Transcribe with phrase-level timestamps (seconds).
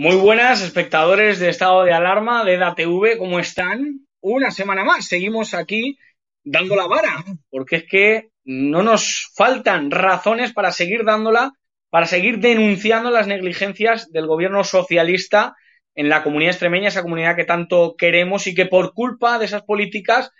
[0.00, 4.06] Muy buenas, espectadores de estado de alarma de EDATV, ¿cómo están?
[4.20, 5.98] Una semana más, seguimos aquí
[6.44, 11.50] dando la vara, porque es que no nos faltan razones para seguir dándola,
[11.90, 15.56] para seguir denunciando las negligencias del gobierno socialista
[15.96, 19.62] en la comunidad extremeña, esa comunidad que tanto queremos y que por culpa de esas
[19.62, 20.30] políticas,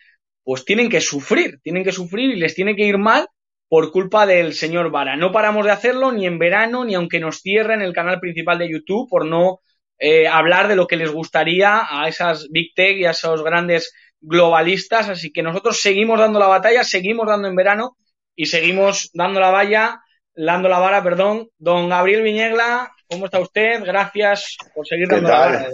[0.44, 3.26] pues tienen que sufrir, tienen que sufrir y les tiene que ir mal
[3.68, 5.16] por culpa del señor Vara.
[5.16, 8.70] No paramos de hacerlo ni en verano, ni aunque nos cierren el canal principal de
[8.70, 9.60] YouTube por no
[9.98, 13.92] eh, hablar de lo que les gustaría a esas Big Tech y a esos grandes
[14.20, 15.08] globalistas.
[15.08, 17.96] Así que nosotros seguimos dando la batalla, seguimos dando en verano
[18.34, 20.00] y seguimos dando la valla,
[20.34, 21.50] dando la vara, perdón.
[21.58, 23.84] Don Gabriel Viñegla, ¿cómo está usted?
[23.84, 25.68] Gracias por seguir dando la vara.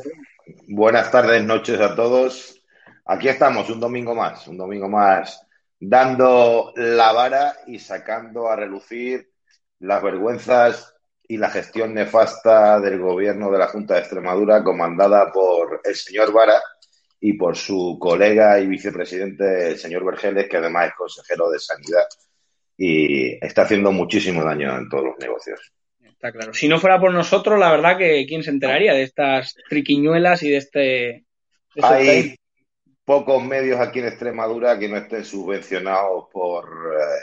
[0.66, 2.60] Buenas tardes, noches a todos.
[3.06, 5.43] Aquí estamos, un domingo más, un domingo más
[5.88, 9.30] dando la vara y sacando a relucir
[9.80, 10.94] las vergüenzas
[11.26, 16.32] y la gestión nefasta del gobierno de la Junta de Extremadura, comandada por el señor
[16.32, 16.60] Vara
[17.20, 22.04] y por su colega y vicepresidente, el señor Vergeles, que además es consejero de Sanidad
[22.76, 25.72] y está haciendo muchísimo daño en todos los negocios.
[26.02, 26.52] Está claro.
[26.52, 30.50] Si no fuera por nosotros, la verdad que quién se enteraría de estas triquiñuelas y
[30.50, 31.24] de este...
[31.82, 32.36] Hay
[33.04, 36.64] pocos medios aquí en Extremadura que no estén subvencionados por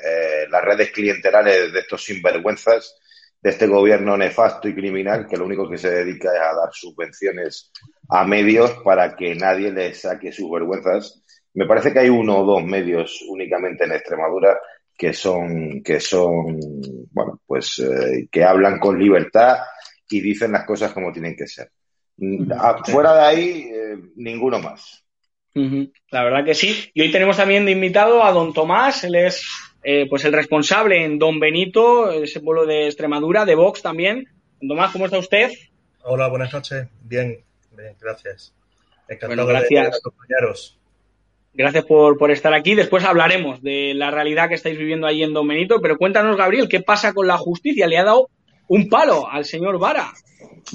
[0.05, 2.95] eh, las redes clienterales de estos sinvergüenzas
[3.41, 6.69] de este gobierno nefasto y criminal que lo único que se dedica es a dar
[6.71, 7.71] subvenciones
[8.09, 11.23] a medios para que nadie les saque sus vergüenzas.
[11.53, 14.59] Me parece que hay uno o dos medios únicamente en Extremadura
[14.95, 16.59] que son, que son,
[17.11, 19.57] bueno, pues eh, que hablan con libertad
[20.07, 21.71] y dicen las cosas como tienen que ser.
[22.85, 25.03] Fuera de ahí, eh, ninguno más.
[25.53, 26.91] La verdad que sí.
[26.93, 29.45] Y hoy tenemos también de invitado a don Tomás, él es
[29.83, 34.27] eh, pues el responsable en Don Benito, ese pueblo de Extremadura, de Vox también.
[34.59, 35.51] Don Tomás, ¿cómo está usted?
[36.03, 36.87] Hola, buenas noches.
[37.03, 37.39] Bien,
[37.75, 38.53] bien, gracias.
[39.07, 39.95] Encantado bueno, gracias.
[39.95, 40.77] De compañeros.
[41.53, 42.75] Gracias por, por, estar aquí.
[42.75, 46.69] Después hablaremos de la realidad que estáis viviendo ahí en Don Benito, pero cuéntanos, Gabriel,
[46.69, 47.87] ¿qué pasa con la justicia?
[47.87, 48.29] Le ha dado
[48.67, 50.13] un palo al señor Vara.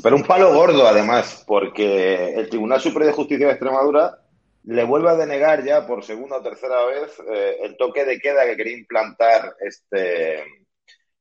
[0.02, 4.19] Pero un palo gordo, además, porque el Tribunal Superior de Justicia de Extremadura
[4.67, 8.45] le vuelve a denegar ya por segunda o tercera vez eh, el toque de queda
[8.45, 10.45] que quería implantar este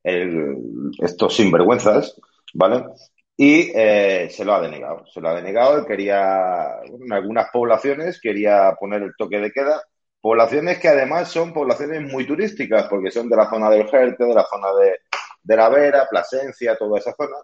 [0.03, 2.15] estos sinvergüenzas,
[2.53, 2.85] ¿vale?
[3.35, 5.05] Y eh, se lo ha denegado.
[5.07, 5.79] Se lo ha denegado.
[5.79, 9.81] Él quería, en algunas poblaciones, quería poner el toque de queda.
[10.21, 14.33] Poblaciones que además son poblaciones muy turísticas, porque son de la zona del Jerte, de
[14.35, 14.99] la zona de,
[15.41, 17.37] de la Vera, Plasencia, toda esa zona.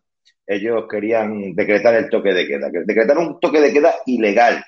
[0.45, 2.69] Ellos querían decretar el toque de queda.
[2.71, 4.63] Decretar un toque de queda ilegal,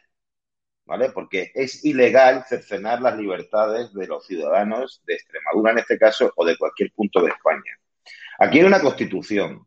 [0.86, 1.10] ¿vale?
[1.12, 6.46] Porque es ilegal cercenar las libertades de los ciudadanos de Extremadura, en este caso, o
[6.46, 7.80] de cualquier punto de España.
[8.40, 9.66] Aquí hay una constitución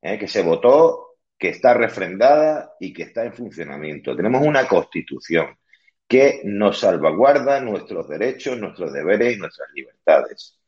[0.00, 0.18] ¿eh?
[0.18, 4.16] que se votó, que está refrendada y que está en funcionamiento.
[4.16, 5.58] Tenemos una constitución
[6.06, 10.58] que nos salvaguarda nuestros derechos, nuestros deberes y nuestras libertades.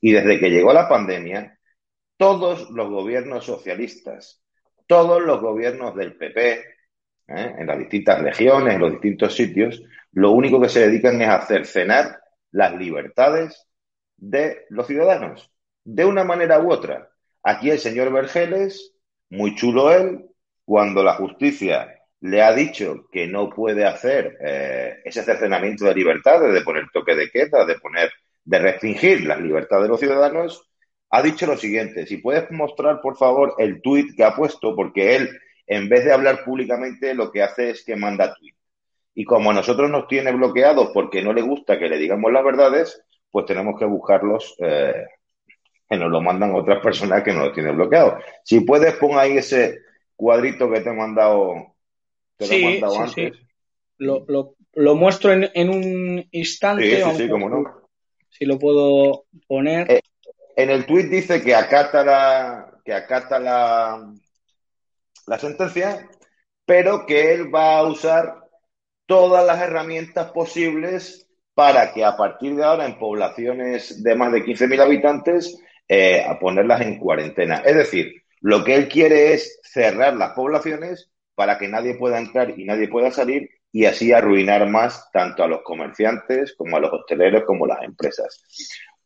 [0.00, 1.58] Y desde que llegó la pandemia,
[2.16, 4.42] todos los gobiernos socialistas,
[4.86, 6.75] todos los gobiernos del PP,
[7.28, 7.54] ¿eh?
[7.58, 9.82] en las distintas regiones, en los distintos sitios,
[10.12, 12.20] lo único que se dedican es a hacer cenar
[12.50, 13.66] las libertades
[14.16, 15.50] de los ciudadanos,
[15.84, 17.10] de una manera u otra.
[17.42, 18.94] Aquí el señor Vergeles,
[19.30, 20.26] muy chulo él,
[20.64, 26.52] cuando la justicia le ha dicho que no puede hacer eh, ese cercenamiento de libertades,
[26.52, 28.10] de poner toque de queda, de poner,
[28.44, 30.68] de restringir las libertades de los ciudadanos,
[31.10, 32.06] ha dicho lo siguiente.
[32.06, 36.12] Si puedes mostrar, por favor, el tuit que ha puesto, porque él, en vez de
[36.12, 38.54] hablar públicamente, lo que hace es que manda tuit.
[39.14, 42.44] Y como a nosotros nos tiene bloqueados porque no le gusta que le digamos las
[42.44, 45.06] verdades, pues tenemos que buscarlos eh,
[45.88, 48.18] que nos lo mandan otras personas que no lo tienen bloqueado.
[48.44, 49.80] Si puedes, pon ahí ese
[50.14, 51.74] cuadrito que te he mandado,
[52.36, 53.32] te sí, lo he mandado antes.
[53.98, 54.26] Lo,
[54.74, 57.02] lo, muestro en, en, un instante.
[57.02, 57.88] Sí, sí, cómo no.
[58.28, 59.90] Si lo puedo poner.
[59.90, 60.00] Eh,
[60.56, 64.12] en el tuit dice que acata la, que acata la,
[65.26, 66.08] la sentencia,
[66.64, 68.46] pero que él va a usar
[69.06, 74.44] todas las herramientas posibles para que a partir de ahora en poblaciones de más de
[74.44, 75.58] 15.000 habitantes
[75.88, 77.62] eh, a ponerlas en cuarentena.
[77.64, 82.58] Es decir, lo que él quiere es cerrar las poblaciones para que nadie pueda entrar
[82.58, 86.92] y nadie pueda salir y así arruinar más tanto a los comerciantes como a los
[86.92, 88.42] hosteleros como a las empresas.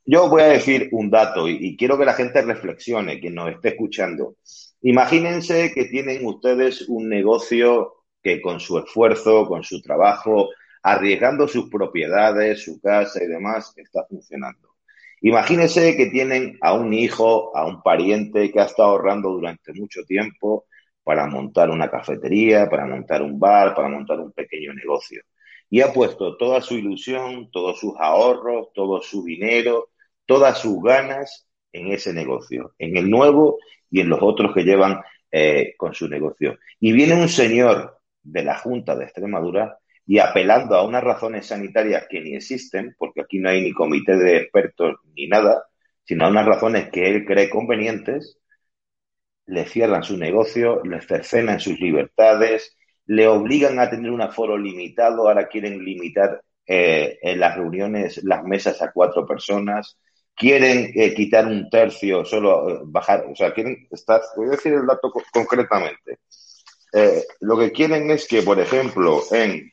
[0.05, 3.51] Yo voy a decir un dato y, y quiero que la gente reflexione, quien nos
[3.51, 4.37] esté escuchando.
[4.83, 10.49] Imagínense que tienen ustedes un negocio que con su esfuerzo, con su trabajo,
[10.83, 14.77] arriesgando sus propiedades, su casa y demás, está funcionando.
[15.23, 20.03] Imagínense que tienen a un hijo, a un pariente que ha estado ahorrando durante mucho
[20.05, 20.65] tiempo
[21.05, 25.23] para montar una cafetería, para montar un bar, para montar un pequeño negocio.
[25.69, 29.91] Y ha puesto toda su ilusión, todos sus ahorros, todo su dinero,
[30.25, 33.59] todas sus ganas en ese negocio, en el nuevo
[33.91, 35.01] y en los otros que llevan
[35.31, 36.59] eh, con su negocio.
[36.79, 42.07] Y viene un señor de la Junta de Extremadura y apelando a unas razones sanitarias
[42.09, 45.65] que ni existen, porque aquí no hay ni comité de expertos ni nada,
[46.05, 48.39] sino a unas razones que él cree convenientes,
[49.47, 52.77] le cierran su negocio, le cercenan sus libertades,
[53.07, 58.45] le obligan a tener un aforo limitado, ahora quieren limitar eh, en las reuniones las
[58.45, 59.99] mesas a cuatro personas,
[60.35, 64.73] quieren eh, quitar un tercio, solo eh, bajar, o sea, quieren estar, voy a decir
[64.73, 66.19] el dato concretamente.
[67.41, 69.73] lo que quieren es que, por ejemplo, en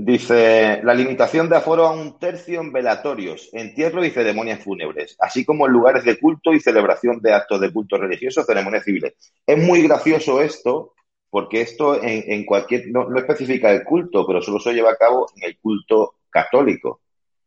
[0.00, 5.44] Dice, la limitación de aforo a un tercio en velatorios, entierros y ceremonias fúnebres, así
[5.44, 9.14] como en lugares de culto y celebración de actos de culto religioso, ceremonias civiles.
[9.44, 10.94] Es muy gracioso esto,
[11.30, 15.48] porque esto en, cualquier, no, especifica el culto, pero solo se lleva a cabo en
[15.48, 17.00] el culto católico.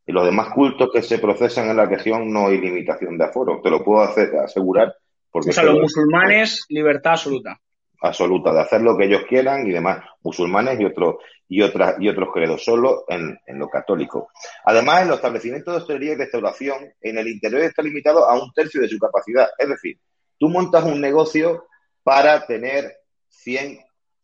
[0.06, 3.62] En los demás cultos que se procesan en la región no hay limitación de aforo,
[3.62, 4.96] te lo puedo hacer, asegurar.
[5.32, 7.60] Porque o sea, los musulmanes, libertad absoluta
[8.02, 11.16] absoluta de hacer lo que ellos quieran y demás, musulmanes y otros
[11.48, 14.30] y otras y otros credos, solo en, en, lo católico.
[14.66, 18.52] Además, en los establecimientos de hostelería y restauración, en el interior está limitado a un
[18.54, 19.50] tercio de su capacidad.
[19.58, 20.00] Es decir,
[20.40, 21.66] tú montas un negocio
[22.04, 22.92] para tener
[23.30, 23.80] 100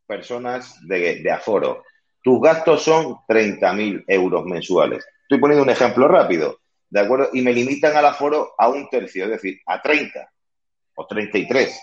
[0.07, 1.83] personas de, de aforo.
[2.23, 5.05] Tus gastos son 30.000 euros mensuales.
[5.27, 7.29] Estoy poniendo un ejemplo rápido, ¿de acuerdo?
[7.33, 10.31] Y me limitan al aforo a un tercio, es decir, a 30
[10.95, 11.79] o 33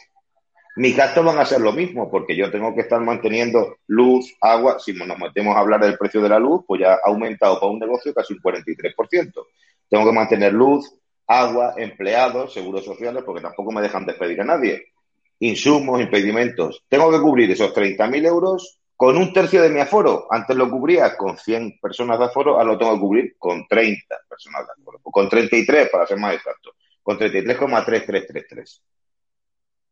[0.76, 4.78] mis gastos van a ser lo mismo, porque yo tengo que estar manteniendo luz, agua.
[4.80, 7.70] Si nos metemos a hablar del precio de la luz, pues ya ha aumentado para
[7.70, 9.46] un negocio casi un 43%.
[9.88, 10.92] Tengo que mantener luz,
[11.28, 14.86] agua, empleados, seguros sociales, porque tampoco me dejan despedir a nadie.
[15.38, 16.82] Insumos, impedimentos.
[16.88, 20.26] Tengo que cubrir esos 30.000 euros con un tercio de mi aforo.
[20.30, 24.16] Antes lo cubría con 100 personas de aforo, ahora lo tengo que cubrir con 30
[24.26, 25.00] personas de aforo.
[25.02, 26.75] O con 33, para ser más exacto.
[27.02, 28.80] Con 33,3333.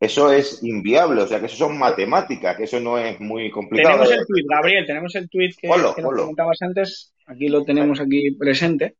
[0.00, 3.98] eso es inviable, o sea que eso son matemáticas, que eso no es muy complicado.
[3.98, 8.30] Tenemos el tweet, Gabriel, tenemos el tweet que, nos comentabas antes, aquí lo tenemos aquí
[8.38, 8.96] presente.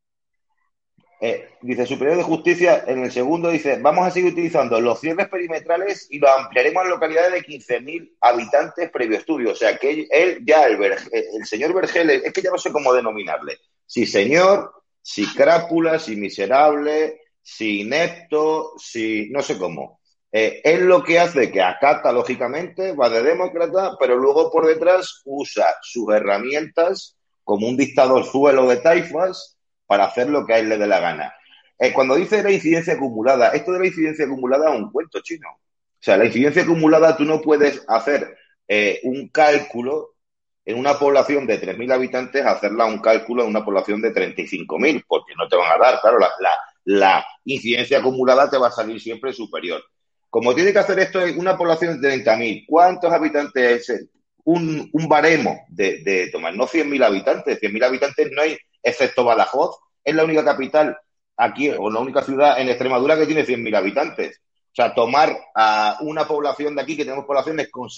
[1.24, 5.28] Eh, dice Superior de Justicia, en el segundo dice, vamos a seguir utilizando los cierres
[5.28, 9.52] perimetrales y lo ampliaremos a localidades de 15.000 habitantes previo estudio.
[9.52, 12.92] O sea que él, ya, el, el señor Vergel, es que ya no sé cómo
[12.92, 13.58] denominarle.
[13.86, 20.00] Si señor, si crápula, si miserable, si inepto, si no sé cómo
[20.32, 25.20] eh, es lo que hace que acata, lógicamente, va de demócrata, pero luego por detrás
[25.26, 30.68] usa sus herramientas como un dictador suelo de taifas para hacer lo que a él
[30.68, 31.34] le dé la gana.
[31.78, 35.48] Eh, cuando dice la incidencia acumulada, esto de la incidencia acumulada es un cuento chino.
[35.50, 38.36] O sea, la incidencia acumulada tú no puedes hacer
[38.68, 40.14] eh, un cálculo
[40.64, 45.34] en una población de 3.000 habitantes, hacerla un cálculo en una población de 35.000, porque
[45.36, 46.28] no te van a dar, claro, la,
[46.84, 49.82] la incidencia acumulada te va a salir siempre superior.
[50.30, 54.08] Como tiene que hacer esto en una población de 30.000, ¿cuántos habitantes es
[54.44, 56.54] un, un baremo de, tomar?
[56.54, 60.98] No 100.000 habitantes, 100.000 habitantes no hay, excepto Badajoz, es la única capital
[61.36, 64.40] aquí, o la única ciudad en Extremadura que tiene 100.000 habitantes.
[64.72, 67.88] O sea, tomar a una población de aquí, que tenemos poblaciones con,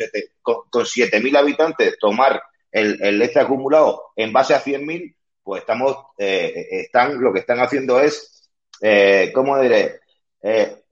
[0.42, 6.66] con, 7.000 habitantes, tomar el, el, este acumulado en base a 100.000, pues estamos, eh,
[6.70, 8.50] están, lo que están haciendo es,
[8.80, 10.00] eh, ¿cómo diré?
[10.42, 10.82] Eh,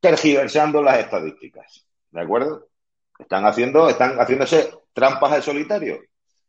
[0.00, 1.86] tergiversando las estadísticas.
[2.10, 2.68] ¿De acuerdo?
[3.18, 6.00] Están haciendo, están haciéndose trampas al solitario.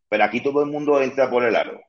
[0.09, 1.79] Pero aquí todo el mundo entra por el aro.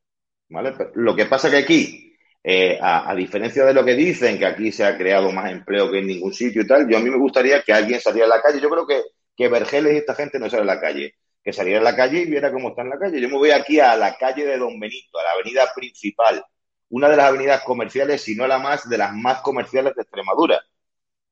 [0.53, 0.75] ¿Vale?
[0.97, 4.85] lo que pasa que aquí, eh, a, diferencia de lo que dicen, que aquí se
[4.85, 7.63] ha creado más empleo que en ningún sitio y tal, yo a mí me gustaría
[7.63, 8.61] que alguien saliera a la calle.
[8.61, 9.01] Yo creo que,
[9.35, 11.15] que Vergeles y esta gente no sale a la calle.
[11.43, 13.21] Que saliera a la calle y viera cómo está en la calle.
[13.21, 16.45] Yo me voy aquí a la calle de Don Benito, a la avenida principal.
[16.91, 20.63] Una de las avenidas comerciales, si no la más, de las más comerciales de Extremadura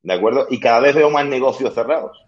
[0.03, 0.47] ¿De acuerdo?
[0.49, 2.19] Y cada vez veo más negocios cerrados.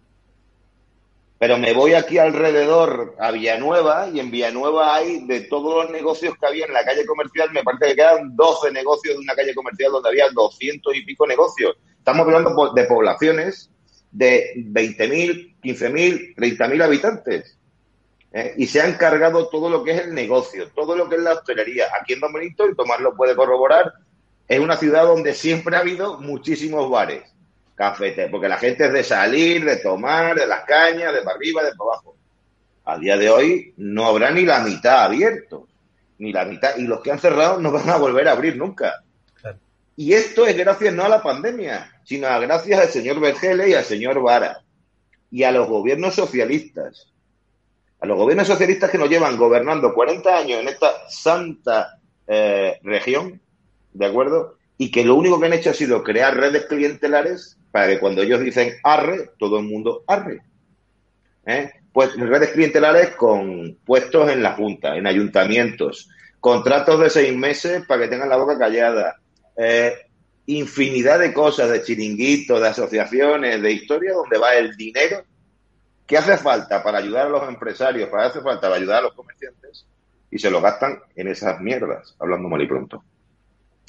[1.43, 6.35] Pero me voy aquí alrededor a Villanueva y en Villanueva hay de todos los negocios
[6.39, 9.53] que había en la calle comercial, me parece que quedan 12 negocios de una calle
[9.53, 11.75] comercial donde había 200 y pico negocios.
[11.97, 13.69] Estamos hablando de poblaciones
[14.09, 17.57] de 20.000, 15.000, 30.000 habitantes.
[18.31, 18.53] ¿eh?
[18.55, 21.33] Y se han cargado todo lo que es el negocio, todo lo que es la
[21.33, 21.87] hostelería.
[21.99, 23.91] Aquí en Don Benito, y Tomás lo puede corroborar,
[24.47, 27.32] es una ciudad donde siempre ha habido muchísimos bares
[27.75, 31.63] cafete, porque la gente es de salir, de tomar, de las cañas, de para arriba,
[31.63, 32.15] de para abajo.
[32.85, 35.63] A día de hoy no habrá ni la mitad abiertos,
[36.17, 39.03] ni la mitad, y los que han cerrado no van a volver a abrir nunca.
[39.95, 43.73] Y esto es gracias no a la pandemia, sino a gracias al señor Vergele y
[43.73, 44.61] al señor Vara,
[45.31, 47.09] y a los gobiernos socialistas.
[47.99, 53.39] A los gobiernos socialistas que nos llevan gobernando 40 años en esta santa eh, región,
[53.93, 54.57] ¿de acuerdo?
[54.77, 58.21] Y que lo único que han hecho ha sido crear redes clientelares para que cuando
[58.21, 60.41] ellos dicen arre, todo el mundo arre.
[61.45, 61.71] ¿Eh?
[61.91, 68.03] Pues redes clientelares con puestos en la Junta, en ayuntamientos, contratos de seis meses para
[68.03, 69.17] que tengan la boca callada,
[69.55, 69.93] eh,
[70.45, 75.23] infinidad de cosas, de chiringuitos, de asociaciones, de historia, donde va el dinero
[76.05, 79.13] que hace falta para ayudar a los empresarios, para hace falta para ayudar a los
[79.13, 79.85] comerciantes,
[80.29, 83.03] y se lo gastan en esas mierdas, hablando mal y pronto,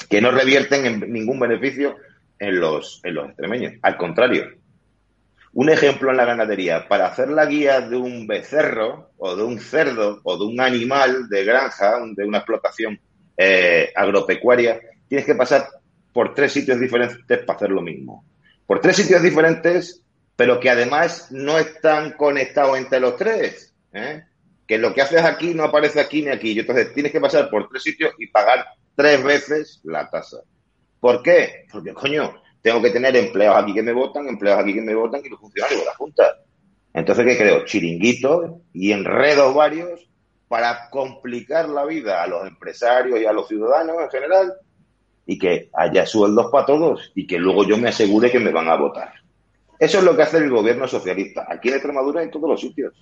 [0.09, 1.97] que no revierten en ningún beneficio
[2.39, 3.75] en los, en los extremeños.
[3.83, 4.47] Al contrario,
[5.53, 9.61] un ejemplo en la ganadería, para hacer la guía de un becerro o de un
[9.61, 13.01] cerdo o de un animal de granja, de una explotación
[13.37, 15.69] eh, agropecuaria, tienes que pasar
[16.13, 18.25] por tres sitios diferentes para hacer lo mismo.
[18.67, 20.03] Por tres sitios diferentes,
[20.37, 23.73] pero que además no están conectados entre los tres.
[23.93, 24.25] ¿eh?
[24.67, 26.59] Que lo que haces aquí no aparece aquí ni aquí.
[26.59, 30.39] Entonces tienes que pasar por tres sitios y pagar tres veces la tasa.
[31.01, 31.67] ¿Por qué?
[31.71, 35.21] Porque, coño, tengo que tener empleados aquí que me votan, empleados aquí que me votan
[35.25, 36.39] y los funcionarios de la Junta.
[36.95, 37.65] Entonces, ¿qué creo?
[37.65, 40.09] Chiringuitos y enredos varios
[40.49, 44.53] para complicar la vida a los empresarios y a los ciudadanos en general
[45.27, 48.69] y que haya sueldos para todos y que luego yo me asegure que me van
[48.69, 49.13] a votar.
[49.79, 52.61] Eso es lo que hace el gobierno socialista, aquí en Extremadura y en todos los
[52.61, 52.95] sitios,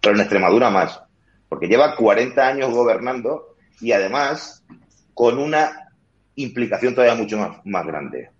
[0.00, 1.00] pero en Extremadura más,
[1.48, 4.64] porque lleva 40 años gobernando y además
[5.14, 5.92] con una
[6.36, 8.30] implicación todavía mucho más, más grande.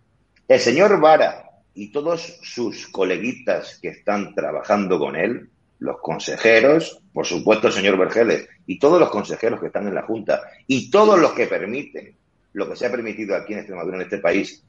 [0.46, 7.26] El señor Vara y todos sus coleguitas que están trabajando con él, los consejeros, por
[7.26, 11.18] supuesto el señor Vergeles, y todos los consejeros que están en la Junta, y todos
[11.18, 12.16] los que permiten
[12.52, 14.64] lo que se ha permitido aquí en Extremadura, en este país,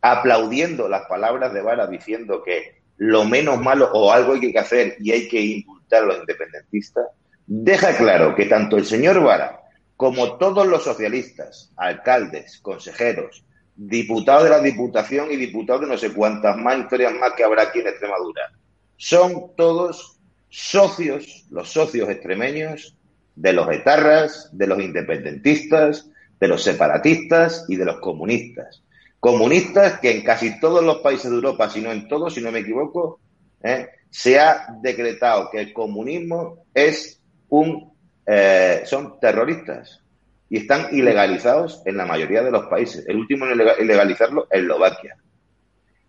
[0.00, 4.96] aplaudiendo las palabras de Vara diciendo que lo menos malo o algo hay que hacer
[5.00, 7.06] y hay que indultar a los independentistas,
[7.46, 9.60] deja claro que tanto el señor Vara
[9.96, 16.12] como todos los socialistas, alcaldes, consejeros, diputados de la Diputación y diputados de no sé
[16.12, 18.52] cuántas más historias más que habrá aquí en Extremadura.
[18.96, 22.96] Son todos socios, los socios extremeños,
[23.34, 26.08] de los etarras, de los independentistas,
[26.40, 28.82] de los separatistas y de los comunistas.
[29.20, 32.50] Comunistas que en casi todos los países de Europa, si no en todos, si no
[32.50, 33.20] me equivoco,
[33.62, 33.88] ¿eh?
[34.10, 37.95] se ha decretado que el comunismo es un
[38.26, 40.02] eh, son terroristas
[40.48, 43.04] y están ilegalizados en la mayoría de los países.
[43.08, 45.16] El último en ilegalizarlo es Eslovaquia.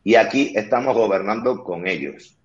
[0.04, 2.38] Y aquí estamos gobernando con ellos.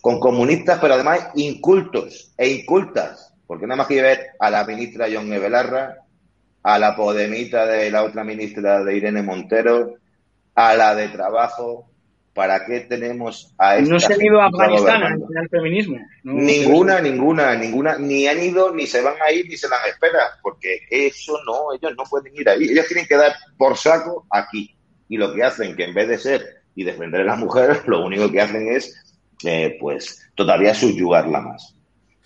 [0.00, 3.34] Con comunistas, pero además incultos e incultas.
[3.46, 5.96] Porque nada más que ver a la ministra John Evelarra,
[6.62, 9.94] a la podemita de la otra ministra de Irene Montero,
[10.54, 11.88] a la de Trabajo,
[12.38, 15.98] ¿para qué tenemos a esta No se han ido a Afganistán al feminismo.
[16.22, 20.20] ninguna, ninguna, ninguna, ni han ido, ni se van a ir, ni se las espera,
[20.40, 22.62] porque eso no, ellos no pueden ir ahí.
[22.62, 24.72] Ellos tienen que dar por saco aquí.
[25.08, 28.06] Y lo que hacen, que en vez de ser y defender a las mujeres, lo
[28.06, 31.74] único que hacen es, eh, pues, todavía subyugarla más.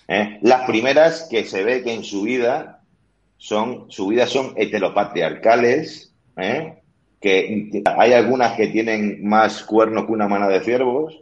[0.09, 0.38] ¿eh?
[0.42, 2.83] Las primeras que se ve que en su vida
[3.38, 6.82] son, su vida son heteropatriarcales, ¿eh?
[7.23, 11.19] Que hay algunas que tienen más cuernos que una mano de ciervos,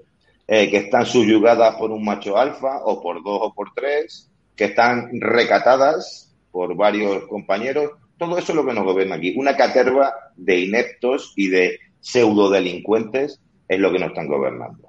[0.49, 4.65] eh, que están subyugadas por un macho alfa o por dos o por tres, que
[4.65, 7.93] están recatadas por varios compañeros.
[8.19, 9.35] Todo eso es lo que nos gobierna aquí.
[9.37, 13.39] Una caterva de ineptos y de pseudodelincuentes
[13.69, 14.89] es lo que nos están gobernando.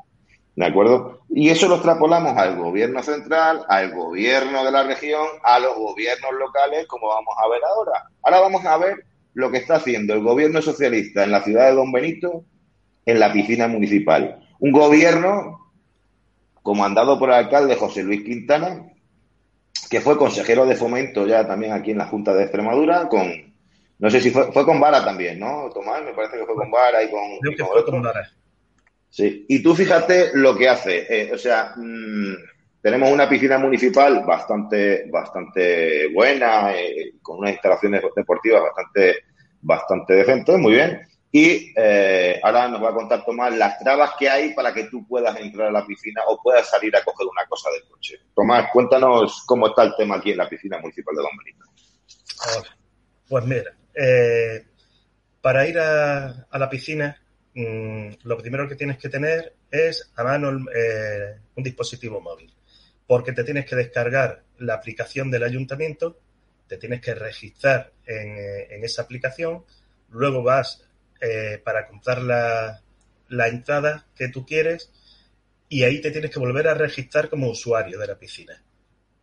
[0.56, 1.22] ¿De acuerdo?
[1.30, 6.32] Y eso lo extrapolamos al gobierno central, al gobierno de la región, a los gobiernos
[6.40, 8.10] locales, como vamos a ver ahora.
[8.24, 11.76] Ahora vamos a ver lo que está haciendo el gobierno socialista en la ciudad de
[11.76, 12.46] Don Benito
[13.06, 14.40] en la piscina municipal.
[14.60, 15.72] Un gobierno
[16.62, 18.88] comandado por el alcalde José Luis Quintana,
[19.90, 23.54] que fue consejero de fomento ya también aquí en la Junta de Extremadura, con,
[24.00, 25.70] no sé si fue, fue con Vara también, ¿no?
[25.74, 27.22] Tomás, me parece que fue con Vara y con...
[29.10, 32.34] Sí, y tú fíjate lo que hace, eh, o sea, mmm,
[32.82, 39.18] tenemos una piscina municipal bastante, bastante buena, eh, con unas instalaciones deportivas bastante,
[39.62, 41.08] bastante decentes, muy bien.
[41.32, 45.08] Y eh, ahora nos va a contar Tomás las trabas que hay para que tú
[45.08, 48.18] puedas entrar a la piscina o puedas salir a coger una cosa del coche.
[48.36, 51.66] Tomás, cuéntanos cómo está el tema aquí en la piscina municipal de Don Benito.
[53.30, 54.66] Pues mira, eh,
[55.40, 57.16] para ir a, la piscina,
[57.54, 62.54] mmm, lo primero que tienes que tener es a mano eh, un dispositivo móvil
[63.12, 66.18] porque te tienes que descargar la aplicación del ayuntamiento,
[66.72, 69.66] te tienes que registrar en, eh, esa aplicación,
[70.08, 70.82] luego vas
[71.20, 72.82] eh, para comprar la,
[73.50, 74.90] entrada que tú quieres
[75.68, 78.64] y ahí te tienes que volver a registrar como usuario de la piscina.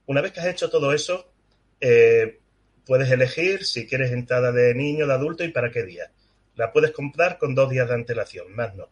[0.04, 1.32] Una vez que has hecho todo eso,
[1.80, 2.38] eh,
[2.84, 6.12] puedes elegir si quieres entrada de niño, de adulto y para qué día.
[6.54, 8.90] La puedes comprar con dos días de antelación, más no.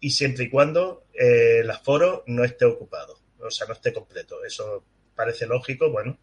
[0.00, 4.44] Y siempre y cuando el aforo no esté ocupado o sea, no esté completo.
[4.44, 6.18] Eso parece lógico, bueno.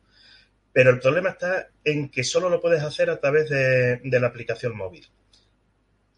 [0.75, 4.75] Pero el problema está en que solo lo puedes hacer a través de, la aplicación
[4.75, 5.07] móvil.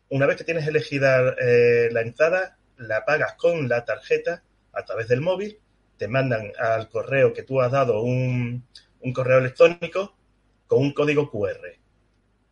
[0.10, 4.42] Una vez que tienes elegida eh, la entrada, la pagas con la tarjeta
[4.74, 5.60] a través del móvil,
[5.96, 8.66] te mandan al correo que tú has dado un,
[9.02, 10.18] un correo electrónico
[10.66, 11.78] con un código QR.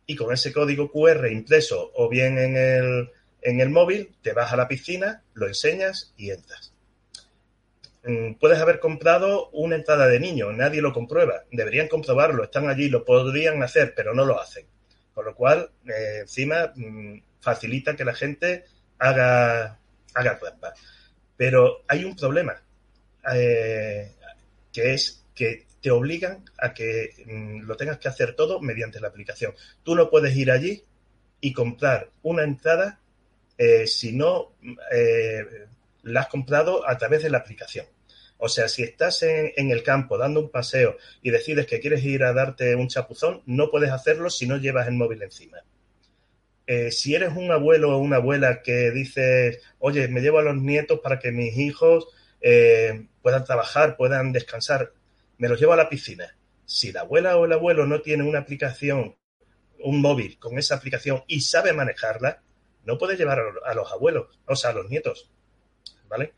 [0.06, 3.10] Y con ese código QR impreso o bien en el,
[3.42, 6.72] en el móvil, te vas a la piscina, lo enseñas y entras.
[8.06, 11.42] Mm, puedes haber comprado una entrada de niño, nadie lo comprueba.
[11.50, 14.64] Deberían comprobarlo, están allí, lo podrían hacer, pero no lo hacen.
[15.12, 18.64] Con lo cual, eh, encima, mmm, facilita que la gente
[18.98, 19.80] haga,
[20.14, 20.72] haga trampa.
[21.36, 22.54] Pero hay un problema,
[23.34, 24.12] eh,
[24.72, 29.08] que es que te obligan a que mmm, lo tengas que hacer todo mediante la
[29.08, 29.52] aplicación.
[29.82, 30.84] Tú no puedes ir allí
[31.40, 33.00] y comprar una entrada
[33.58, 34.52] eh, si no
[36.02, 37.86] la has comprado a través de la aplicación.
[38.38, 42.22] O sea, si estás en, el campo dando un paseo y decides que quieres ir
[42.22, 45.58] a darte un chapuzón, no puedes hacerlo si no llevas el móvil encima.
[46.66, 50.56] Eh, si eres un abuelo o una abuela que dices, oye, me llevo a los
[50.56, 52.08] nietos para que mis hijos
[52.40, 54.92] eh, puedan trabajar, puedan descansar,
[55.38, 56.36] me los llevo a la piscina.
[56.66, 59.16] Si la abuela o el abuelo no tiene una aplicación,
[59.78, 62.42] un móvil con esa aplicación y sabe manejarla,
[62.84, 65.30] no puede llevar a los abuelos, o sea, a los nietos.
[66.08, 66.34] ¿Vale?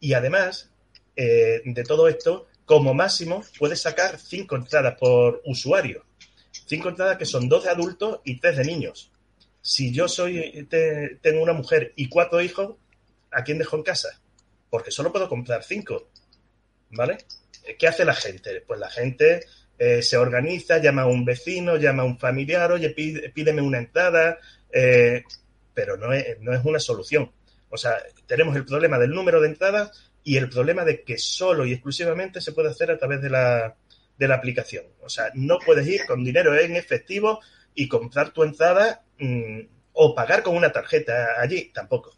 [0.00, 0.70] Y además,
[1.16, 6.04] eh, de todo esto, como máximo puedes sacar cinco entradas por usuario.
[6.66, 9.10] Cinco entradas que son dos de adultos y tres de niños.
[9.62, 12.76] Si yo soy te, tengo una mujer y cuatro hijos,
[13.30, 14.20] ¿a quién dejo en casa?
[14.68, 16.08] Porque solo puedo comprar cinco.
[16.90, 17.18] ¿Vale?
[17.78, 18.62] ¿Qué hace la gente?
[18.66, 19.44] Pues la gente
[19.78, 24.38] eh, se organiza, llama a un vecino, llama a un familiar, oye, pídeme una entrada,
[24.72, 25.24] eh,
[25.74, 27.30] pero no es, no es una solución.
[27.68, 31.64] O sea, tenemos el problema del número de entradas y el problema de que solo
[31.64, 33.76] y exclusivamente se puede hacer a través de la,
[34.18, 34.84] de la aplicación.
[35.00, 37.38] O sea, no puedes ir con dinero en efectivo
[37.76, 39.60] y comprar tu entrada mmm,
[39.92, 42.12] o pagar con una tarjeta allí, tampoco.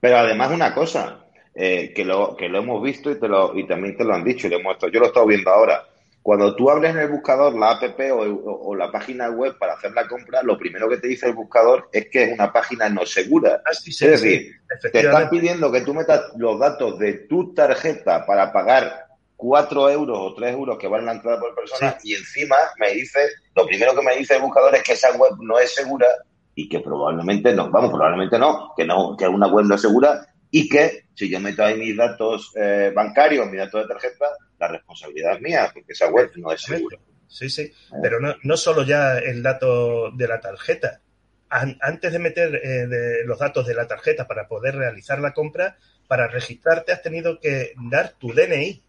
[0.00, 3.68] Pero además una cosa, eh, que, lo, que lo hemos visto y, te lo, y
[3.68, 5.86] también te lo han dicho, y lo hemos, yo lo he estado viendo ahora.
[6.22, 7.82] Cuando tú abres en el buscador la app
[8.12, 11.26] o, o, o, la página web para hacer la compra, lo primero que te dice
[11.26, 13.60] el buscador es que es una página no segura.
[13.66, 17.14] Ah, sí, sí, es decir, sí, te están pidiendo que tú metas los datos de
[17.14, 19.06] tu tarjeta para pagar
[19.42, 23.18] 4 euros o 3 euros que vale la entrada por persona y encima me dice,
[23.56, 26.06] lo primero que me dice el buscador es que esa web no es segura
[26.54, 30.24] y que probablemente no, vamos, probablemente no, que no, que una web no segura
[30.54, 34.26] y que si yo meto ahí mis datos eh, bancarios, mis datos de tarjeta,
[34.60, 36.98] la responsabilidad es mía, porque esa web no es segura.
[37.26, 41.00] Sí, sí, pero no, no solo ya el dato de la tarjeta.
[41.48, 45.32] An antes de meter eh, de los datos de la tarjeta para poder realizar la
[45.32, 48.82] compra, para registrarte has tenido que dar tu DNI.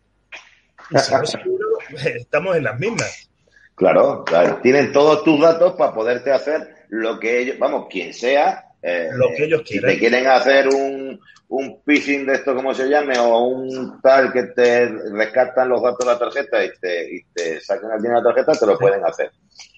[0.91, 1.67] Y si no seguro,
[2.03, 3.29] estamos en las mismas.
[3.75, 8.65] Claro, claro, tienen todos tus datos para poderte hacer lo que ellos, vamos, quien sea,
[8.83, 9.91] eh, lo que ellos quieran.
[9.91, 14.33] Si te quieren hacer un, un phishing de esto, como se llame, o un tal
[14.33, 18.21] que te rescatan los datos de la tarjeta y te, y te sacan el dinero
[18.21, 18.81] de la tarjeta, te lo sí.
[18.81, 19.31] pueden hacer.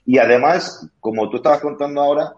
[0.05, 2.33] Y además, como tú estabas contando ahora,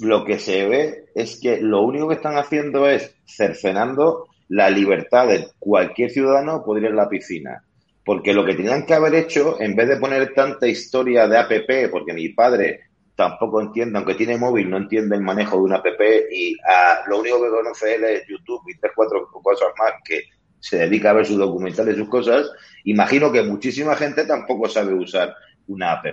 [0.00, 5.28] lo que se ve es que lo único que están haciendo es cercenando la libertad
[5.28, 7.62] de cualquier ciudadano poder ir a la piscina.
[8.04, 11.90] Porque lo que tenían que haber hecho, en vez de poner tanta historia de APP,
[11.90, 12.87] porque mi padre
[13.18, 15.86] tampoco entiende, aunque tiene móvil, no entiende el manejo de una app
[16.30, 20.20] y a, lo único que conoce él es YouTube y tres, cuatro cosas más que
[20.60, 22.48] se dedica a ver sus documentales sus cosas,
[22.84, 25.34] imagino que muchísima gente tampoco sabe usar
[25.66, 26.06] una app.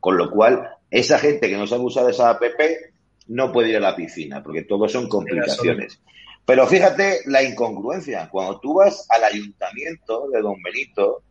[0.00, 2.42] Con lo cual, esa gente que no sabe usar esa app
[3.28, 6.02] no puede ir a la piscina, porque todo son complicaciones.
[6.44, 8.28] Pero fíjate la incongruencia.
[8.32, 11.22] Cuando tú vas al ayuntamiento de Don Benito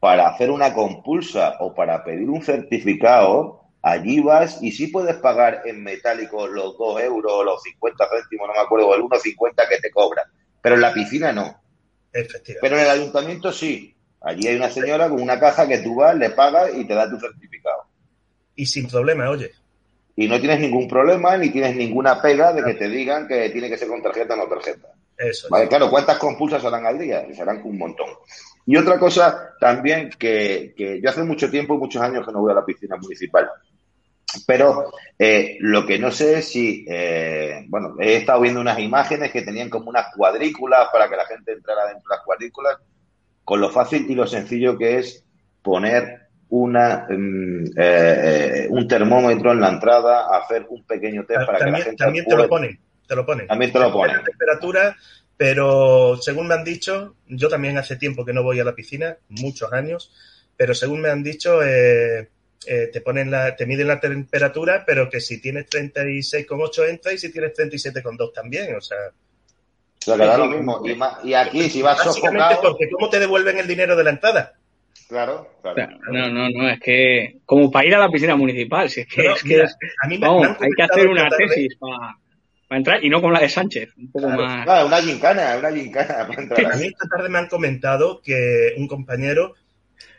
[0.00, 5.60] para hacer una compulsa o para pedir un certificado, allí vas y sí puedes pagar
[5.66, 9.78] en metálico los 2 euros, los 50 céntimos, no me acuerdo, o el 1,50 que
[9.78, 10.24] te cobran.
[10.62, 11.62] Pero en la piscina no.
[12.10, 13.94] Pero en el ayuntamiento sí.
[14.22, 17.10] Allí hay una señora con una caja que tú vas, le pagas y te da
[17.10, 17.82] tu certificado.
[18.56, 19.52] Y sin problema, oye.
[20.16, 23.68] Y no tienes ningún problema ni tienes ninguna pega de que te digan que tiene
[23.68, 24.88] que ser con tarjeta o no tarjeta.
[25.18, 25.48] Eso.
[25.50, 27.26] Vale, claro, ¿cuántas compulsas harán al día?
[27.34, 28.08] Serán un montón.
[28.64, 32.52] Y otra cosa también que, que yo hace mucho tiempo, muchos años que no voy
[32.52, 33.46] a la piscina municipal.
[34.46, 39.30] Pero eh, lo que no sé es si, eh, bueno, he estado viendo unas imágenes
[39.30, 42.78] que tenían como unas cuadrículas para que la gente entrara dentro de las cuadrículas,
[43.44, 45.24] con lo fácil y lo sencillo que es
[45.62, 51.74] poner una, um, eh, un termómetro en la entrada, hacer un pequeño test para también,
[51.74, 52.04] que la gente.
[52.04, 52.36] También pueda...
[52.36, 53.46] te lo ponen, te lo ponen.
[53.46, 54.16] También te lo ponen.
[54.16, 54.96] La temperatura,
[55.36, 59.16] pero según me han dicho, yo también hace tiempo que no voy a la piscina,
[59.28, 60.12] muchos años,
[60.56, 62.28] pero según me han dicho, eh,
[62.66, 67.18] eh, te ponen la, te miden la temperatura, pero que si tienes 36,8 entra y
[67.18, 68.98] si tienes 37,2 también, o sea.
[70.06, 70.82] Lo que da lo mismo.
[70.84, 72.60] Y, y aquí, si vas sofocado.
[72.60, 74.54] Porque ¿cómo te devuelven el dinero de la entrada?
[75.08, 75.98] Claro, claro.
[76.10, 79.26] No, no, no, es que como para ir a la piscina municipal, si es que,
[79.26, 79.70] es que mira,
[80.02, 82.16] a mí me, vamos, me han hay que hacer una tesis para,
[82.68, 84.64] para entrar y no como la de Sánchez, un poco Claro, más.
[84.64, 88.74] Claro, una gincana, una gincana para entrar A mí esta tarde me han comentado que
[88.78, 89.54] un compañero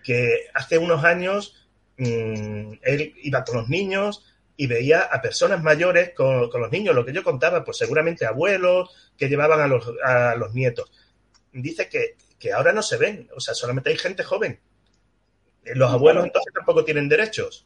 [0.03, 1.64] que hace unos años
[1.97, 4.25] mmm, él iba con los niños
[4.57, 8.25] y veía a personas mayores con, con, los niños, lo que yo contaba, pues seguramente
[8.25, 10.91] abuelos que llevaban a los, a los nietos.
[11.51, 14.59] Dice que, que ahora no se ven, o sea, solamente hay gente joven.
[15.63, 17.65] Los abuelos entonces tampoco tienen derechos.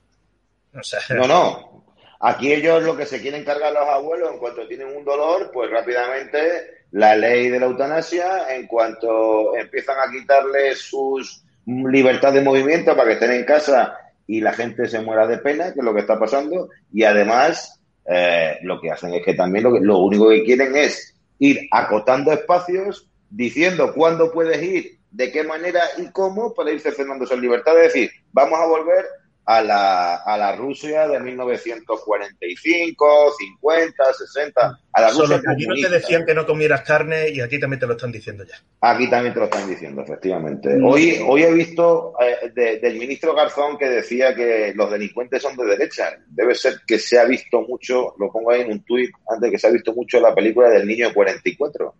[0.74, 1.86] O sea, No, no.
[2.22, 5.72] Aquí ellos lo que se quieren cargar los abuelos, en cuanto tienen un dolor, pues
[5.72, 12.96] rápidamente la ley de la eutanasia, en cuanto empiezan a quitarles sus libertad de movimiento
[12.96, 15.92] para que estén en casa y la gente se muera de pena, que es lo
[15.92, 19.98] que está pasando, y además eh, lo que hacen es que también lo, que, lo
[19.98, 26.12] único que quieren es ir acotando espacios, diciendo cuándo puedes ir, de qué manera y
[26.12, 27.76] cómo para ir cercenando esa libertad.
[27.82, 29.04] Es decir, vamos a volver
[29.46, 35.66] a la, a la Rusia de 1945, 50, 60, a la solo Rusia que aquí
[35.66, 38.56] no te decían que no comieras carne y aquí también te lo están diciendo ya.
[38.82, 40.76] Aquí también te lo están diciendo, efectivamente.
[40.76, 40.86] Mm.
[40.86, 45.56] Hoy, hoy he visto eh, de- del ministro Garzón que decía que los delincuentes son
[45.58, 46.16] de derecha.
[46.28, 49.58] Debe ser que se ha visto mucho, lo pongo ahí en un tuit, antes que
[49.58, 51.96] se ha visto mucho la película del niño de 44.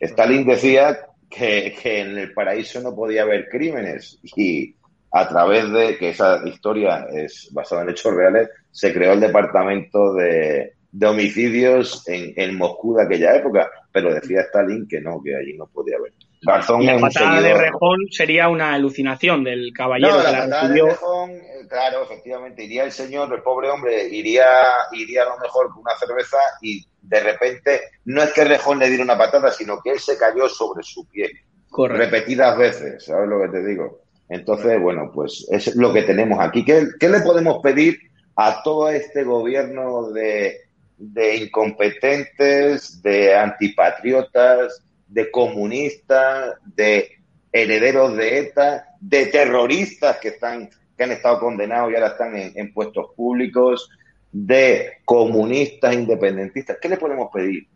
[0.00, 4.74] Stalin decía que, que en el paraíso no podía haber crímenes y
[5.12, 10.12] a través de que esa historia es basada en hechos reales, se creó el departamento
[10.14, 15.36] de, de homicidios en, en Moscú de aquella época, pero decía Stalin que no, que
[15.36, 16.12] allí no podía haber.
[16.42, 20.38] Garzón y la patada de Rejón sería una alucinación del caballero no, que la, la
[20.44, 20.84] patada recibió.
[20.84, 24.46] de Rejón, eh, claro, efectivamente, iría el señor, el pobre hombre, iría,
[24.92, 28.88] iría a lo mejor con una cerveza y de repente, no es que Rejón le
[28.88, 31.30] diera una patada, sino que él se cayó sobre su pie
[31.70, 32.04] Correcto.
[32.04, 34.00] repetidas veces, ¿sabes lo que te digo?
[34.28, 36.64] Entonces, bueno, pues es lo que tenemos aquí.
[36.64, 37.98] ¿Qué, le podemos pedir
[38.34, 40.56] a todo este gobierno de,
[40.98, 47.10] de incompetentes, de antipatriotas, de comunistas, de
[47.52, 52.72] herederos de ETA, de terroristas que están que han estado condenados y ahora están en
[52.72, 53.90] puestos públicos,
[54.32, 56.78] de comunistas independentistas?
[56.80, 57.66] ¿Qué le podemos pedir?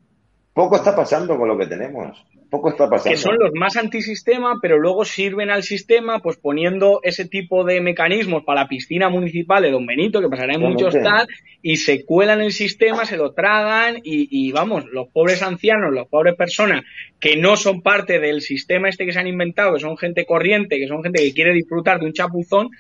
[0.52, 2.24] Poco está pasando con lo que tenemos.
[2.50, 3.10] Poco está pasando.
[3.10, 7.80] que son los más antisistema, pero luego sirven al sistema pues poniendo ese tipo de
[7.80, 11.26] mecanismos para la piscina municipal de Don Benito, que pasará en muchos tal,
[11.62, 16.08] y se cuelan el sistema, se lo tragan y, y, vamos, los pobres ancianos, las
[16.08, 16.82] pobres personas
[17.20, 20.78] que no son parte del sistema este que se han inventado, que son gente corriente,
[20.78, 22.70] que son gente que quiere disfrutar de un chapuzón,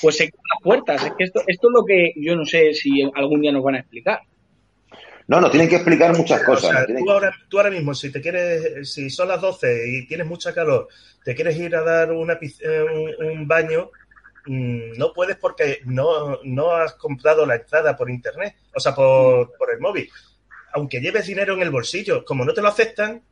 [0.00, 1.04] pues se quedan las puertas.
[1.04, 3.74] Es que esto, esto es lo que yo no sé si algún día nos van
[3.74, 4.20] a explicar.
[5.28, 6.70] No, nos tienen que explicar muchas cosas.
[6.70, 9.86] O sea, tienen tú, ahora, tú ahora mismo, si te quieres, si son las 12
[9.86, 10.88] y tienes mucha calor,
[11.22, 12.86] te quieres ir a dar una, eh,
[13.20, 13.90] un, un baño,
[14.46, 19.52] mm, no puedes porque no, no has comprado la entrada por internet, o sea, por,
[19.58, 20.08] por el móvil.
[20.72, 23.22] Aunque lleves dinero en el bolsillo, como no te lo aceptan,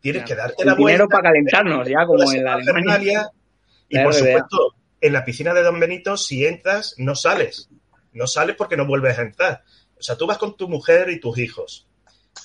[0.00, 0.92] tienes que darte El la vuelta.
[0.92, 3.30] dinero para calentarnos, ya como en la Alemania.
[3.88, 7.70] Y La por supuesto, en la piscina de Don Benito, si entras, no sales.
[8.12, 9.62] No sales porque no vuelves a entrar.
[9.98, 11.86] O sea, tú vas con tu mujer y tus hijos.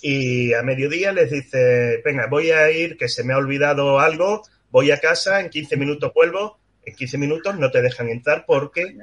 [0.01, 4.41] Y a mediodía les dices, venga, voy a ir, que se me ha olvidado algo,
[4.71, 6.59] voy a casa, en 15 minutos vuelvo.
[6.85, 8.95] En 15 minutos no te dejan entrar porque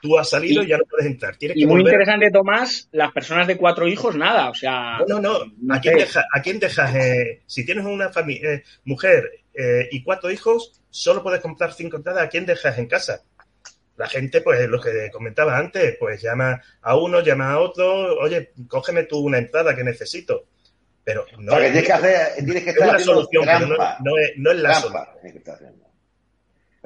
[0.00, 1.36] tú has salido y, Y- ya no puedes entrar.
[1.36, 1.94] Tienes Y que muy volver.
[1.94, 4.98] interesante, Tomás, las personas de cuatro hijos, nada, o sea...
[5.08, 5.74] No, no, no.
[5.74, 6.94] ¿A quién, deja- a quién dejas?
[6.94, 12.22] eh, si tienes una familia, mujer eh, y cuatro hijos, solo puedes comprar cinco entradas.
[12.24, 13.22] ¿A quién dejas en casa?
[13.96, 18.50] La gente, pues lo que comentaba antes, pues llama a uno, llama a otro, oye,
[18.68, 20.44] cógeme tú una entrada que necesito.
[21.02, 23.14] Pero no o sea, que es, tienes que hacer, tienes que es estar una haciendo
[23.14, 25.42] solución, pero no, no es, no es la solución.
[25.44, 25.86] trampa.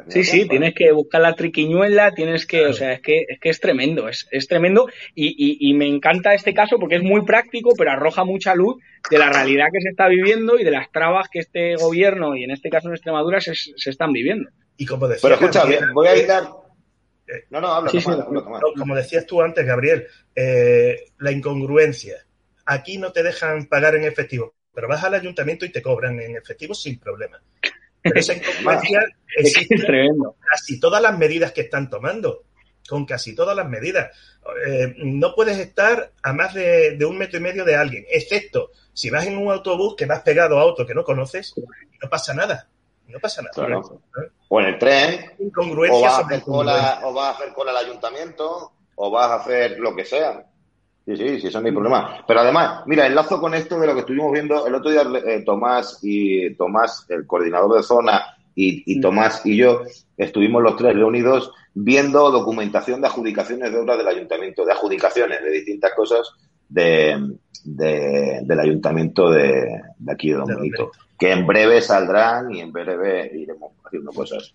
[0.09, 2.71] Sí, sí, tienes que buscar la triquiñuela, tienes que, Claro.
[2.71, 5.87] o sea, es que es, que es tremendo, es, es tremendo y, y, y me
[5.87, 9.81] encanta este caso porque es muy práctico, pero arroja mucha luz de la realidad que
[9.81, 12.95] se está viviendo y de las trabas que este gobierno y en este caso en
[12.95, 14.49] Extremadura se, se están viviendo.
[14.77, 16.49] Y como decía Pero escucha, voy a eh, hilar.
[17.51, 18.25] No, no, habla, Sí, habla,
[18.77, 22.25] como decías tú antes, Gabriel, eh, la incongruencia.
[22.67, 26.37] Aquí no te dejan pagar en efectivo, pero vas al ayuntamiento y te cobran en
[26.37, 27.43] efectivo sin problema.
[28.03, 29.05] Pero esa incongruencia
[29.37, 30.37] existe es tremendo.
[30.49, 32.45] casi todas las medidas que están tomando,
[32.89, 34.11] con casi todas las medidas.
[34.67, 38.71] Eh, no puedes estar a más de, de un metro y medio de alguien, excepto
[38.93, 42.35] si vas en un autobús que vas pegado a otro que no conoces, no pasa
[42.35, 42.69] nada.
[43.11, 43.53] No pasa nada.
[43.55, 44.01] Claro.
[44.49, 47.71] O en el tren, o Incongruencia vas, a hacer cola, o vas a hacer cola
[47.73, 50.45] al ayuntamiento, o vas a hacer lo que sea.
[51.07, 52.25] Sí, sí, sí, eso no hay problema.
[52.27, 55.43] Pero además, mira, enlazo con esto de lo que estuvimos viendo el otro día, eh,
[55.45, 58.23] Tomás y Tomás, el coordinador de zona,
[58.55, 59.03] y, y Mm.
[59.03, 59.83] Tomás y yo,
[60.17, 65.51] estuvimos los tres reunidos viendo documentación de adjudicaciones de obras del ayuntamiento, de adjudicaciones de
[65.51, 66.29] distintas cosas
[66.69, 69.65] de, de- del ayuntamiento de,
[69.99, 73.73] de aquí de Don De Don Benito, que en breve saldrán y en breve iremos
[73.85, 74.53] haciendo cosas.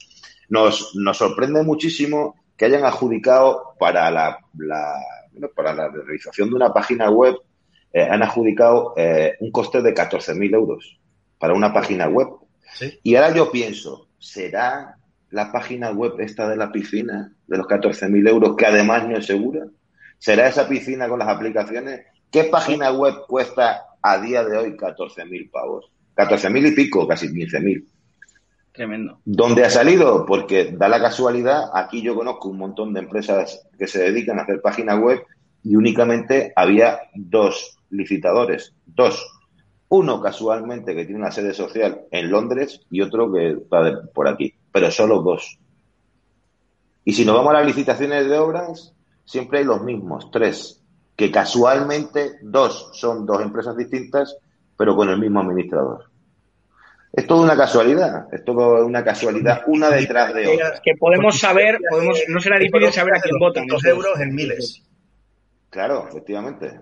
[0.49, 4.99] Nos, nos sorprende muchísimo que hayan adjudicado para la, la-
[5.31, 7.35] bueno, para la realización de una página web,
[7.93, 10.99] eh, han adjudicado eh, un coste de 14.000 euros
[11.37, 12.27] para una página web.
[12.73, 12.99] Sí.
[13.03, 14.97] Y ahora yo pienso, ¿será
[15.31, 19.25] la página web esta de la piscina de los 14.000 euros que además no es
[19.25, 19.65] segura?
[20.17, 22.05] ¿Será esa piscina con las aplicaciones?
[22.31, 25.91] ¿Qué página web cuesta a día de hoy 14.000 pavos?
[26.15, 27.85] 14.000 y pico, casi 15.000.
[28.71, 29.19] Tremendo.
[29.23, 30.25] ¿Dónde ha salido?
[30.25, 34.43] Porque da la casualidad, aquí yo conozco un montón de empresas que se dedican a
[34.43, 35.23] hacer páginas web
[35.63, 39.25] y únicamente había dos licitadores, dos.
[39.87, 44.53] Uno casualmente que tiene una sede social en Londres y otro que está por aquí,
[44.71, 45.57] pero solo dos.
[47.05, 48.93] Y si nos vamos a las licitaciones de obras,
[49.25, 50.83] siempre hay los mismos, tres,
[51.15, 54.35] que casualmente dos son dos empresas distintas,
[54.77, 56.05] pero con el mismo administrador.
[57.13, 60.81] Es todo una casualidad, es todo una casualidad, una detrás de otra.
[60.83, 63.65] Que podemos saber, podemos, no será difícil saber a quién votan.
[63.67, 64.83] 200 euros en miles.
[65.69, 66.79] Claro, efectivamente.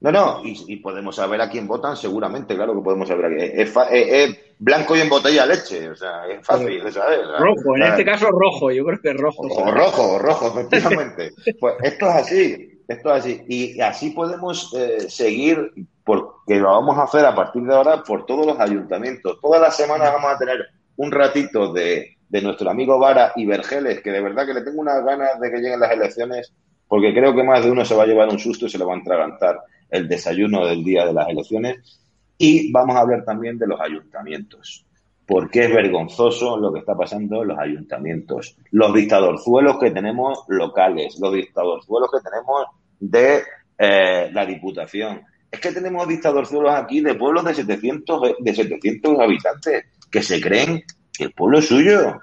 [0.00, 3.28] No, no, y, y podemos saber a quién votan, seguramente, claro que podemos saber a
[3.28, 3.52] quién.
[3.60, 7.20] Es, fa- es- es blanco y en botella leche, o sea, es fácil de saber.
[7.24, 7.40] ¿sabes?
[7.40, 7.90] Rojo, en ¿Sabes?
[8.00, 9.42] este caso rojo, yo creo que es rojo.
[9.48, 11.30] O rojo, o rojo, efectivamente.
[11.60, 12.82] Pues esto es así.
[12.88, 13.42] Esto es así.
[13.48, 15.72] Y así podemos eh, seguir,
[16.04, 19.40] porque lo vamos a hacer a partir de ahora por todos los ayuntamientos.
[19.40, 24.10] Todas las semanas vamos a tener un ratito de, nuestro amigo Vara y Vergeles, que
[24.10, 26.52] de verdad que le tengo unas ganas de que lleguen las elecciones,
[26.88, 28.84] porque creo que más de uno se va a llevar un susto y se le
[28.84, 32.00] va a entragantar el desayuno del día de las elecciones.
[32.36, 34.84] Y vamos a hablar también de los ayuntamientos,
[35.26, 38.56] porque es vergonzoso lo que está pasando en los ayuntamientos.
[38.72, 42.66] Los dictadorzuelos que tenemos locales, los dictadorzuelos que tenemos
[42.98, 43.42] de
[43.78, 45.22] eh, la Diputación.
[45.54, 50.82] Es que tenemos dictadorzuelos aquí de pueblos de 700, de 700 habitantes que se creen
[51.16, 52.22] que el pueblo es suyo,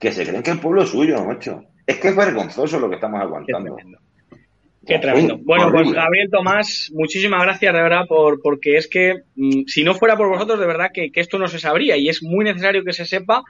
[0.00, 1.64] que se creen que el pueblo es suyo, macho.
[1.86, 3.76] Es que es vergonzoso lo que estamos aguantando.
[4.86, 5.36] Qué tremendo.
[5.44, 9.92] Bueno, pues Gabriel Tomás, muchísimas gracias de verdad por porque es que mm, si no
[9.92, 12.94] fuera por vosotros, de verdad que, esto no se sabría y es muy necesario que
[12.94, 13.42] se sepa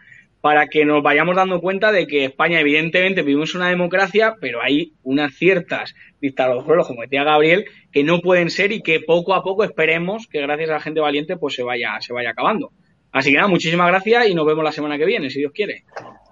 [0.42, 4.92] para que nos vayamos dando cuenta de que España, evidentemente, vivimos una democracia, pero hay
[5.04, 9.62] unas ciertas dictaduras, como decía Gabriel, que no pueden ser y que poco a poco
[9.62, 12.72] esperemos que gracias a la gente valiente pues se vaya, se vaya acabando.
[13.12, 15.84] Así que nada, muchísimas gracias y nos vemos la semana que viene, si Dios quiere.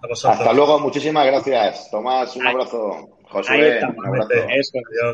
[0.03, 1.88] Hasta luego, muchísimas gracias.
[1.92, 3.11] Tomás, un abrazo.
[3.29, 4.29] José, un abrazo.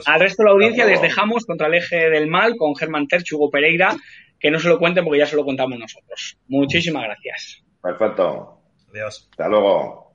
[0.06, 3.30] Al resto de la audiencia les dejamos contra el eje del mal con Germán Terch,
[3.34, 3.94] Hugo Pereira,
[4.40, 6.38] que no se lo cuenten porque ya se lo contamos nosotros.
[6.48, 7.62] Muchísimas gracias.
[7.82, 8.55] Perfecto.
[8.96, 9.28] Adiós.
[9.30, 10.06] Hasta luego.